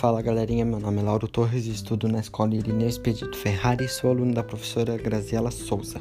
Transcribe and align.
Fala 0.00 0.22
galerinha, 0.22 0.64
meu 0.64 0.80
nome 0.80 1.00
é 1.00 1.02
Lauro 1.02 1.28
Torres 1.28 1.66
e 1.66 1.72
estudo 1.72 2.08
na 2.08 2.20
escola 2.20 2.54
Irineu 2.54 2.88
Expedito 2.88 3.36
Ferrari 3.36 3.84
e 3.84 3.88
sou 3.88 4.08
aluno 4.08 4.32
da 4.32 4.42
professora 4.42 4.96
Graziela 4.96 5.50
Souza. 5.50 6.00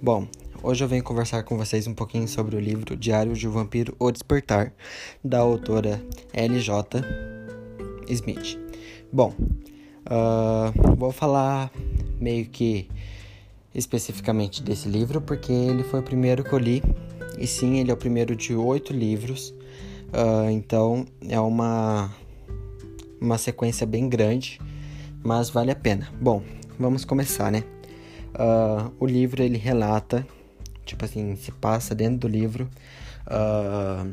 Bom, 0.00 0.26
hoje 0.62 0.82
eu 0.82 0.88
venho 0.88 1.04
conversar 1.04 1.42
com 1.42 1.54
vocês 1.58 1.86
um 1.86 1.92
pouquinho 1.92 2.26
sobre 2.26 2.56
o 2.56 2.58
livro 2.58 2.96
Diário 2.96 3.34
de 3.34 3.46
um 3.46 3.50
Vampiro 3.50 3.94
O 3.98 4.10
Despertar, 4.10 4.72
da 5.22 5.40
autora 5.40 6.02
L.J. 6.32 7.02
Smith. 8.08 8.58
Bom, 9.12 9.34
uh, 10.06 10.96
vou 10.96 11.12
falar 11.12 11.70
meio 12.18 12.46
que 12.46 12.88
especificamente 13.74 14.62
desse 14.62 14.88
livro 14.88 15.20
porque 15.20 15.52
ele 15.52 15.84
foi 15.84 16.00
o 16.00 16.02
primeiro 16.02 16.42
que 16.42 16.54
eu 16.54 16.58
li 16.58 16.82
e 17.38 17.46
sim, 17.46 17.80
ele 17.80 17.90
é 17.90 17.94
o 17.94 17.98
primeiro 17.98 18.34
de 18.34 18.54
oito 18.54 18.94
livros, 18.94 19.50
uh, 20.08 20.48
então 20.50 21.04
é 21.28 21.38
uma 21.38 22.10
uma 23.20 23.38
sequência 23.38 23.86
bem 23.86 24.08
grande, 24.08 24.60
mas 25.22 25.50
vale 25.50 25.70
a 25.70 25.76
pena. 25.76 26.08
Bom, 26.20 26.42
vamos 26.78 27.04
começar, 27.04 27.50
né? 27.52 27.64
Uh, 28.34 28.92
o 28.98 29.06
livro 29.06 29.42
ele 29.42 29.58
relata, 29.58 30.26
tipo 30.84 31.04
assim, 31.04 31.36
se 31.36 31.52
passa 31.52 31.94
dentro 31.94 32.20
do 32.20 32.28
livro 32.28 32.68
uh, 33.26 34.10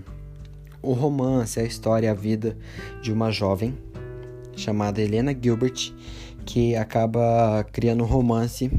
o 0.81 0.93
romance, 0.93 1.59
a 1.59 1.63
história, 1.63 2.11
a 2.11 2.13
vida 2.13 2.57
de 3.01 3.11
uma 3.11 3.31
jovem 3.31 3.77
chamada 4.55 5.01
Helena 5.01 5.35
Gilbert 5.39 5.93
que 6.45 6.75
acaba 6.75 7.65
criando 7.71 8.03
um 8.03 8.07
romance 8.07 8.71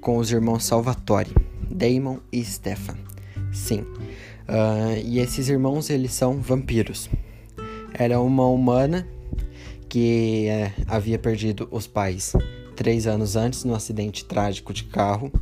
com 0.00 0.18
os 0.18 0.30
irmãos 0.30 0.64
Salvatore, 0.64 1.30
Damon 1.70 2.18
e 2.32 2.44
Stefan. 2.44 2.96
Sim. 3.52 3.80
Uh, 4.48 4.96
e 5.04 5.18
esses 5.18 5.48
irmãos 5.48 5.90
eles 5.90 6.12
são 6.12 6.40
vampiros. 6.40 7.10
Ela 7.92 8.14
é 8.14 8.18
uma 8.18 8.46
humana 8.46 9.06
que 9.96 10.46
é, 10.46 10.74
havia 10.86 11.18
perdido 11.18 11.66
os 11.70 11.86
pais 11.86 12.34
três 12.76 13.06
anos 13.06 13.34
antes 13.34 13.64
no 13.64 13.74
acidente 13.74 14.26
trágico 14.26 14.70
de 14.74 14.84
carro. 14.84 15.32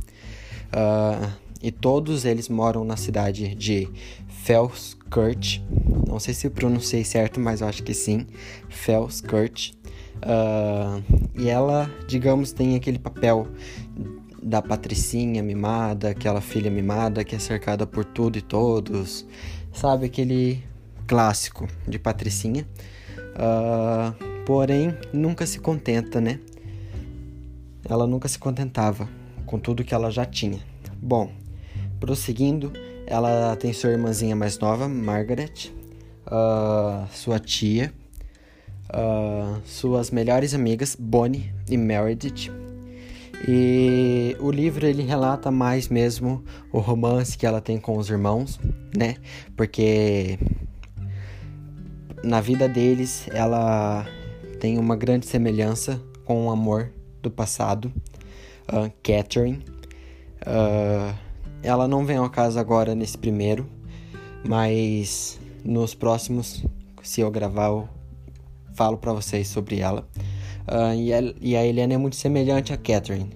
Uh, 0.67 1.29
e 1.61 1.73
todos 1.73 2.23
eles 2.23 2.47
moram 2.47 2.85
na 2.85 2.95
cidade 2.95 3.53
de 3.53 3.89
Felskirch. 4.29 5.61
Não 6.07 6.21
sei 6.21 6.33
se 6.33 6.49
pronunciei 6.49 7.03
certo, 7.03 7.37
mas 7.37 7.59
eu 7.59 7.67
acho 7.67 7.83
que 7.83 7.93
sim. 7.93 8.25
Felskirch. 8.69 9.73
Uh, 10.23 11.03
e 11.37 11.49
ela, 11.49 11.91
digamos, 12.07 12.53
tem 12.53 12.77
aquele 12.77 12.97
papel 12.97 13.49
da 14.41 14.61
patricinha 14.61 15.43
mimada, 15.43 16.11
aquela 16.11 16.39
filha 16.39 16.71
mimada 16.71 17.25
que 17.25 17.35
é 17.35 17.39
cercada 17.39 17.85
por 17.85 18.05
tudo 18.05 18.37
e 18.37 18.41
todos. 18.41 19.25
Sabe, 19.73 20.05
aquele 20.05 20.63
clássico 21.05 21.67
de 21.85 21.99
patricinha. 21.99 22.65
Uh, 23.35 24.34
porém 24.45 24.95
nunca 25.11 25.45
se 25.45 25.59
contenta, 25.59 26.21
né? 26.21 26.39
Ela 27.87 28.07
nunca 28.07 28.27
se 28.27 28.37
contentava 28.37 29.09
com 29.45 29.59
tudo 29.59 29.83
que 29.83 29.93
ela 29.93 30.09
já 30.09 30.25
tinha. 30.25 30.59
Bom, 31.01 31.31
prosseguindo, 31.99 32.71
ela 33.05 33.55
tem 33.55 33.73
sua 33.73 33.91
irmãzinha 33.91 34.35
mais 34.35 34.57
nova, 34.59 34.87
Margaret, 34.87 35.71
uh, 36.25 37.07
sua 37.11 37.39
tia, 37.39 37.93
uh, 38.89 39.61
suas 39.65 40.11
melhores 40.11 40.53
amigas, 40.53 40.95
Bonnie 40.99 41.53
e 41.69 41.77
Meredith. 41.77 42.51
E 43.47 44.35
o 44.39 44.49
livro 44.49 44.87
ele 44.87 45.03
relata 45.03 45.51
mais 45.51 45.89
mesmo 45.89 46.43
o 46.71 46.79
romance 46.79 47.37
que 47.37 47.45
ela 47.45 47.61
tem 47.61 47.77
com 47.77 47.97
os 47.97 48.09
irmãos, 48.09 48.59
né? 48.95 49.17
Porque 49.55 50.39
na 52.23 52.41
vida 52.41 52.67
deles 52.67 53.27
ela 53.31 54.07
tem 54.59 54.77
uma 54.77 54.95
grande 54.95 55.25
semelhança 55.25 56.01
com 56.23 56.47
o 56.47 56.49
amor 56.49 56.91
do 57.21 57.29
passado, 57.29 57.91
uh, 58.67 58.91
Catherine. 59.03 59.63
Uh, 60.41 61.15
ela 61.63 61.87
não 61.87 62.05
vem 62.05 62.17
ao 62.17 62.29
caso 62.29 62.59
agora 62.59 62.93
nesse 62.93 63.17
primeiro, 63.17 63.65
mas 64.47 65.39
nos 65.63 65.95
próximos, 65.95 66.63
se 67.01 67.21
eu 67.21 67.31
gravar, 67.31 67.67
eu 67.67 67.89
falo 68.73 68.97
para 68.97 69.13
vocês 69.13 69.47
sobre 69.47 69.79
ela. 69.79 70.07
Uh, 70.67 70.95
e, 70.95 71.13
a, 71.13 71.21
e 71.41 71.55
a 71.55 71.65
Helena 71.65 71.93
é 71.93 71.97
muito 71.97 72.15
semelhante 72.15 72.73
a 72.73 72.77
Catherine, 72.77 73.31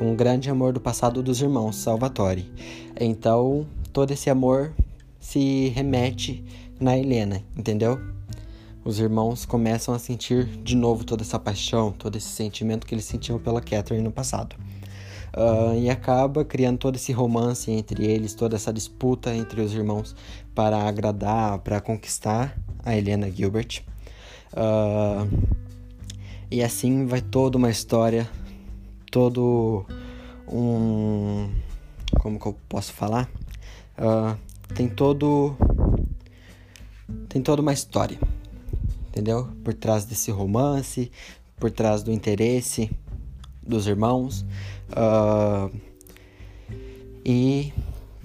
um 0.00 0.14
grande 0.14 0.48
amor 0.50 0.72
do 0.72 0.80
passado 0.80 1.22
dos 1.22 1.40
irmãos 1.40 1.76
Salvatore. 1.76 2.50
Então, 2.98 3.66
todo 3.92 4.12
esse 4.12 4.30
amor 4.30 4.72
se 5.20 5.68
remete 5.68 6.44
na 6.80 6.96
Helena, 6.96 7.42
entendeu? 7.56 8.17
Os 8.84 8.98
irmãos 8.98 9.44
começam 9.44 9.94
a 9.94 9.98
sentir 9.98 10.44
de 10.44 10.76
novo 10.76 11.04
toda 11.04 11.22
essa 11.22 11.38
paixão, 11.38 11.92
todo 11.92 12.16
esse 12.16 12.28
sentimento 12.28 12.86
que 12.86 12.94
eles 12.94 13.04
sentiam 13.04 13.38
pela 13.38 13.60
Catherine 13.60 14.02
no 14.02 14.12
passado. 14.12 14.56
Uh, 15.36 15.78
e 15.78 15.90
acaba 15.90 16.44
criando 16.44 16.78
todo 16.78 16.96
esse 16.96 17.12
romance 17.12 17.70
entre 17.70 18.06
eles, 18.06 18.34
toda 18.34 18.56
essa 18.56 18.72
disputa 18.72 19.34
entre 19.34 19.60
os 19.60 19.74
irmãos 19.74 20.16
para 20.54 20.82
agradar, 20.82 21.58
para 21.58 21.80
conquistar 21.80 22.58
a 22.84 22.96
Helena 22.96 23.30
Gilbert. 23.30 23.82
Uh, 24.52 25.28
e 26.50 26.62
assim 26.62 27.06
vai 27.06 27.20
toda 27.20 27.58
uma 27.58 27.70
história, 27.70 28.28
todo 29.10 29.84
um. 30.50 31.50
Como 32.20 32.40
que 32.40 32.46
eu 32.46 32.56
posso 32.68 32.92
falar? 32.92 33.28
Uh, 33.98 34.36
tem 34.74 34.88
todo. 34.88 35.54
Tem 37.28 37.42
toda 37.42 37.60
uma 37.60 37.72
história 37.72 38.18
entendeu? 39.08 39.48
Por 39.64 39.74
trás 39.74 40.04
desse 40.04 40.30
romance, 40.30 41.10
por 41.56 41.70
trás 41.70 42.02
do 42.02 42.12
interesse 42.12 42.90
dos 43.62 43.86
irmãos. 43.86 44.44
Uh, 44.90 45.70
e 47.24 47.72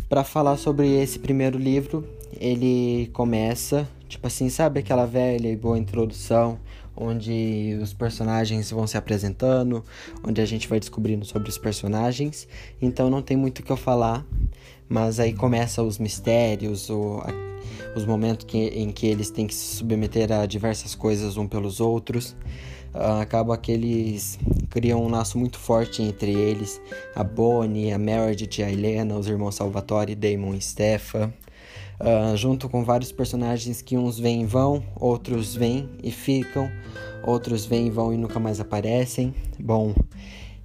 para 0.08 0.24
falar 0.24 0.58
sobre 0.58 0.88
esse 1.02 1.20
primeiro 1.20 1.58
livro, 1.58 2.08
ele 2.40 3.10
começa, 3.14 3.88
tipo 4.08 4.28
assim, 4.28 4.50
sabe 4.50 4.80
aquela 4.80 5.06
velha 5.06 5.50
e 5.50 5.56
boa 5.56 5.78
introdução, 5.78 6.60
onde 6.96 7.78
os 7.82 7.94
personagens 7.94 8.72
vão 8.72 8.86
se 8.86 8.98
apresentando, 8.98 9.84
onde 10.24 10.42
a 10.42 10.46
gente 10.46 10.68
vai 10.68 10.80
descobrindo 10.80 11.26
sobre 11.26 11.50
os 11.50 11.58
personagens. 11.58 12.48
Então 12.82 13.10
não 13.10 13.22
tem 13.22 13.36
muito 13.36 13.60
o 13.60 13.64
que 13.64 13.72
eu 13.72 13.78
falar, 13.78 14.26
mas 14.88 15.20
aí 15.20 15.34
começa 15.34 15.82
os 15.82 15.98
mistérios, 15.98 16.90
o, 16.90 17.22
a, 17.22 17.34
os 17.96 18.06
momentos 18.06 18.46
que, 18.46 18.58
em 18.58 18.92
que 18.92 19.08
eles 19.08 19.30
têm 19.30 19.48
que 19.48 19.56
se 19.56 19.78
submeter 19.78 20.32
a 20.32 20.46
diversas 20.46 20.96
coisas 20.96 21.38
um 21.38 21.48
pelos 21.48 21.80
outros. 21.80 22.36
Uh, 22.94 23.22
acaba 23.22 23.58
que 23.58 23.72
eles 23.72 24.38
criam 24.70 25.04
um 25.04 25.10
laço 25.10 25.40
muito 25.40 25.58
forte 25.58 26.04
entre 26.04 26.32
eles, 26.32 26.80
a 27.16 27.24
Bonnie, 27.24 27.92
a 27.92 27.98
Meredith, 27.98 28.62
a 28.62 28.72
Helena, 28.72 29.18
os 29.18 29.28
irmãos 29.28 29.56
Salvatore, 29.56 30.14
Damon 30.14 30.54
e 30.54 30.62
Stefan. 30.62 31.34
Uh, 32.00 32.36
junto 32.36 32.68
com 32.68 32.84
vários 32.84 33.12
personagens 33.12 33.82
que 33.82 33.98
uns 33.98 34.20
vêm 34.20 34.42
e 34.42 34.46
vão, 34.46 34.84
outros 34.96 35.56
vêm 35.56 35.90
e 36.04 36.12
ficam, 36.12 36.70
outros 37.24 37.66
vêm 37.66 37.88
e 37.88 37.90
vão 37.90 38.14
e 38.14 38.18
nunca 38.18 38.40
mais 38.40 38.60
aparecem. 38.60 39.34
Bom, 39.60 39.94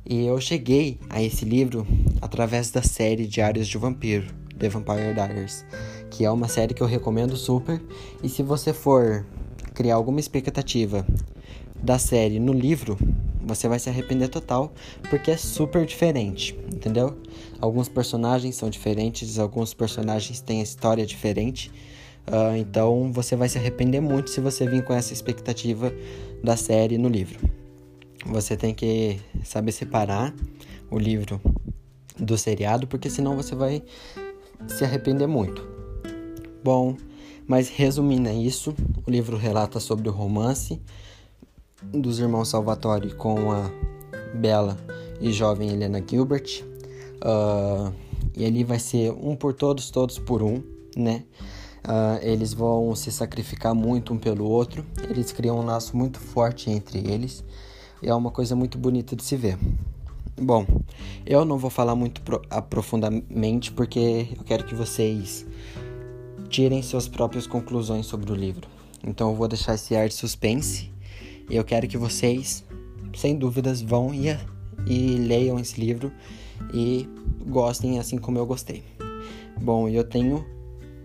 e 0.05 0.25
eu 0.25 0.41
cheguei 0.41 0.99
a 1.11 1.23
esse 1.23 1.45
livro 1.45 1.87
através 2.21 2.71
da 2.71 2.83
série 2.83 3.27
Diários 3.27 3.69
de 3.69 3.77
Vampiro, 3.77 4.27
The 4.59 4.69
Vampire 4.69 5.13
Diaries, 5.13 5.65
que 6.11 6.25
é 6.25 6.31
uma 6.31 6.49
série 6.49 6.73
que 6.73 6.83
eu 6.83 6.87
recomendo 6.87 7.37
super. 7.37 7.81
E 8.23 8.29
se 8.29 8.43
você 8.43 8.73
for 8.73 9.27
criar 9.75 9.97
alguma 9.97 10.19
expectativa 10.19 11.07
da 11.83 11.99
série 11.99 12.41
no 12.41 12.53
livro, 12.53 12.99
você 13.49 13.67
vai 13.67 13.79
se 13.79 13.89
arrepender 13.89 14.29
total, 14.29 14.73
porque 15.09 15.31
é 15.31 15.37
super 15.37 15.87
diferente, 15.87 16.57
entendeu? 16.73 17.17
Alguns 17.61 17.89
personagens 17.89 18.55
são 18.55 18.69
diferentes, 18.69 19.39
alguns 19.39 19.73
personagens 19.73 20.41
têm 20.41 20.61
história 20.61 21.05
diferente. 21.07 21.71
Uh, 22.29 22.57
então 22.59 23.11
você 23.11 23.35
vai 23.35 23.49
se 23.49 23.57
arrepender 23.57 24.01
muito 24.01 24.29
se 24.29 24.41
você 24.41 24.67
vir 24.69 24.85
com 24.85 24.93
essa 24.93 25.15
expectativa 25.15 25.93
da 26.45 26.57
série 26.57 26.99
no 26.99 27.09
livro. 27.09 27.41
Você 28.27 28.57
tem 28.57 28.75
que 28.75 29.19
saber 29.43 29.73
separar 29.73 30.35
o 30.91 30.99
livro 30.99 31.41
do 32.19 32.37
seriado, 32.37 32.87
porque 32.87 33.09
senão 33.09 33.35
você 33.35 33.55
vai 33.55 33.83
se 34.67 34.85
arrepender 34.85 35.27
muito. 35.27 35.67
Bom, 36.63 36.97
mas 37.47 37.71
resumindo 37.71 38.29
é 38.29 38.35
isso, 38.35 38.75
o 39.07 39.11
livro 39.11 39.39
relata 39.39 39.81
sobre 39.81 40.09
o 40.09 40.13
romance 40.13 40.79
dos 41.83 42.19
irmãos 42.19 42.49
Salvatore 42.49 43.15
com 43.15 43.53
a 43.53 43.71
bela 44.35 44.77
e 45.21 45.33
jovem 45.33 45.71
Helena 45.71 46.03
Gilbert. 46.07 46.65
Uh, 47.23 47.93
e 48.37 48.45
ali 48.45 48.65
vai 48.65 48.79
ser 48.79 49.13
um 49.13 49.35
por 49.35 49.55
todos, 49.55 49.91
todos 49.91 50.19
por 50.19 50.43
um, 50.43 50.63
né? 50.97 51.25
Uh, 51.85 52.19
eles 52.23 52.53
vão 52.53 52.95
se 52.95 53.11
sacrificar 53.11 53.75
muito 53.75 54.13
um 54.13 54.19
pelo 54.19 54.45
outro, 54.45 54.85
eles 55.09 55.33
criam 55.33 55.59
um 55.59 55.65
laço 55.65 55.97
muito 55.97 56.19
forte 56.19 56.71
entre 56.71 56.99
eles 56.99 57.43
e 58.03 58.09
é 58.09 58.15
uma 58.15 58.31
coisa 58.31 58.55
muito 58.55 58.77
bonita 58.77 59.17
de 59.17 59.25
se 59.25 59.37
ver. 59.37 59.59
Bom, 60.41 60.67
eu 61.25 61.45
não 61.45 61.59
vou 61.59 61.71
falar 61.71 61.97
muito 61.97 62.21
aprofundadamente 62.51 63.73
porque 63.73 64.29
eu 64.37 64.45
quero 64.45 64.65
que 64.65 64.75
vocês 64.75 65.47
tirem 66.49 66.83
suas 66.83 67.09
próprias 67.09 67.47
conclusões 67.47 68.07
sobre 68.07 68.31
o 68.31 68.35
livro. 68.35 68.69
Então 69.03 69.31
eu 69.31 69.35
vou 69.35 69.49
deixar 69.49 69.75
esse 69.75 69.97
ar 69.97 70.09
de 70.09 70.15
suspense 70.15 70.91
Eu 71.51 71.65
quero 71.65 71.89
que 71.89 71.97
vocês, 71.97 72.65
sem 73.17 73.37
dúvidas, 73.37 73.81
vão 73.81 74.13
e, 74.15 74.37
e 74.87 75.17
leiam 75.19 75.59
esse 75.59 75.81
livro 75.81 76.13
e 76.73 77.09
gostem 77.47 77.99
assim 77.99 78.19
como 78.19 78.39
eu 78.39 78.47
gostei. 78.47 78.85
Bom, 79.61 79.89
eu 79.89 80.05
tenho 80.05 80.45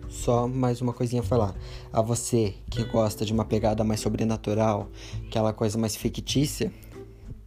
só 0.10 0.48
mais 0.48 0.80
uma 0.82 0.94
coisinha 0.94 1.22
a 1.22 1.26
falar. 1.26 1.56
A 1.92 2.02
você 2.02 2.54
que 2.70 2.84
gosta 2.84 3.26
de 3.26 3.34
uma 3.34 3.46
pegada 3.46 3.84
mais 3.84 4.00
sobrenatural, 4.00 4.90
aquela 5.28 5.52
coisa 5.52 5.78
mais 5.78 5.96
fictícia, 5.96 6.72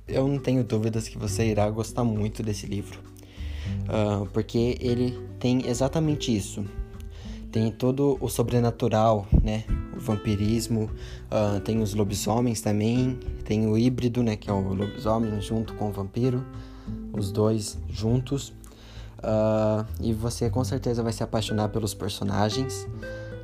eu 0.08 0.26
não 0.26 0.38
tenho 0.38 0.64
dúvidas 0.64 1.08
que 1.08 1.18
você 1.18 1.46
irá 1.46 1.68
gostar 1.70 2.04
muito 2.04 2.42
desse 2.42 2.66
livro. 2.66 2.98
Uh, 3.86 4.26
porque 4.32 4.76
ele 4.80 5.18
tem 5.38 5.66
exatamente 5.66 6.34
isso. 6.34 6.64
Tem 7.56 7.70
todo 7.70 8.18
o 8.20 8.28
sobrenatural, 8.28 9.26
né? 9.42 9.64
O 9.96 9.98
vampirismo, 9.98 10.90
uh, 11.32 11.58
tem 11.60 11.80
os 11.80 11.94
lobisomens 11.94 12.60
também, 12.60 13.18
tem 13.46 13.66
o 13.66 13.78
híbrido, 13.78 14.22
né? 14.22 14.36
Que 14.36 14.50
é 14.50 14.52
o 14.52 14.74
lobisomem 14.74 15.40
junto 15.40 15.72
com 15.72 15.88
o 15.88 15.90
vampiro, 15.90 16.44
os 17.14 17.32
dois 17.32 17.78
juntos. 17.88 18.50
Uh, 19.20 19.86
e 20.02 20.12
você 20.12 20.50
com 20.50 20.62
certeza 20.64 21.02
vai 21.02 21.14
se 21.14 21.22
apaixonar 21.22 21.70
pelos 21.70 21.94
personagens. 21.94 22.86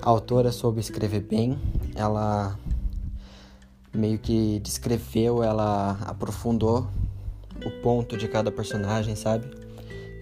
A 0.02 0.10
autora 0.10 0.52
soube 0.52 0.78
escrever 0.78 1.22
bem, 1.22 1.58
ela 1.94 2.58
meio 3.94 4.18
que 4.18 4.60
descreveu, 4.60 5.42
ela 5.42 5.92
aprofundou 6.02 6.86
o 7.64 7.70
ponto 7.82 8.18
de 8.18 8.28
cada 8.28 8.52
personagem, 8.52 9.16
sabe? 9.16 9.46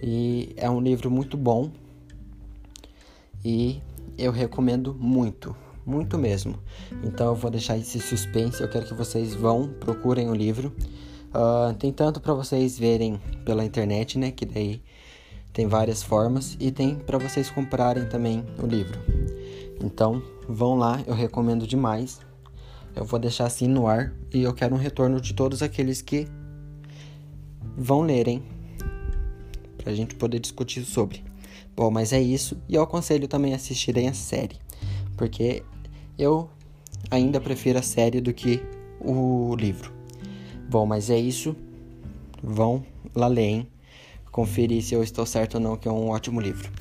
E 0.01 0.53
é 0.55 0.69
um 0.69 0.79
livro 0.79 1.11
muito 1.11 1.35
bom 1.35 1.69
e 3.43 3.81
eu 4.17 4.31
recomendo 4.31 4.95
muito, 4.99 5.55
muito 5.85 6.17
mesmo. 6.17 6.59
Então 7.03 7.27
eu 7.27 7.35
vou 7.35 7.49
deixar 7.49 7.77
esse 7.77 7.99
suspense, 7.99 8.61
eu 8.61 8.69
quero 8.69 8.85
que 8.85 8.93
vocês 8.93 9.33
vão, 9.33 9.67
procurem 9.79 10.29
o 10.29 10.35
livro. 10.35 10.73
Uh, 11.33 11.73
tem 11.75 11.91
tanto 11.91 12.19
para 12.19 12.33
vocês 12.33 12.77
verem 12.77 13.19
pela 13.45 13.63
internet, 13.63 14.19
né? 14.19 14.31
Que 14.31 14.45
daí 14.45 14.81
tem 15.53 15.67
várias 15.67 16.03
formas 16.03 16.57
e 16.59 16.71
tem 16.71 16.95
para 16.95 17.17
vocês 17.17 17.49
comprarem 17.49 18.05
também 18.07 18.45
o 18.61 18.65
livro. 18.65 18.99
Então, 19.83 20.21
vão 20.47 20.75
lá, 20.75 21.01
eu 21.07 21.13
recomendo 21.13 21.65
demais. 21.65 22.19
Eu 22.95 23.05
vou 23.05 23.19
deixar 23.19 23.45
assim 23.45 23.67
no 23.67 23.87
ar 23.87 24.13
e 24.33 24.43
eu 24.43 24.53
quero 24.53 24.75
um 24.75 24.77
retorno 24.77 25.19
de 25.19 25.33
todos 25.33 25.63
aqueles 25.63 26.01
que 26.01 26.27
vão 27.77 28.01
lerem 28.01 28.43
para 29.77 29.91
a 29.91 29.95
gente 29.95 30.15
poder 30.15 30.39
discutir 30.39 30.83
sobre. 30.83 31.30
Bom, 31.75 31.89
mas 31.89 32.13
é 32.13 32.21
isso 32.21 32.57
e 32.67 32.75
eu 32.75 32.83
aconselho 32.83 33.27
também 33.27 33.53
assistirem 33.53 34.07
a 34.07 34.13
série, 34.13 34.57
porque 35.17 35.63
eu 36.17 36.49
ainda 37.09 37.39
prefiro 37.39 37.79
a 37.79 37.81
série 37.81 38.21
do 38.21 38.33
que 38.33 38.61
o 38.99 39.55
livro. 39.55 39.91
Bom, 40.69 40.85
mas 40.85 41.09
é 41.09 41.17
isso. 41.17 41.55
Vão 42.43 42.83
lá 43.13 43.27
lerem 43.27 43.67
conferir 44.31 44.81
se 44.81 44.93
eu 44.93 45.03
estou 45.03 45.25
certo 45.25 45.55
ou 45.55 45.59
não, 45.59 45.75
que 45.75 45.87
é 45.87 45.91
um 45.91 46.09
ótimo 46.09 46.39
livro. 46.39 46.71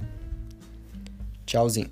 Tchauzinho. 1.44 1.90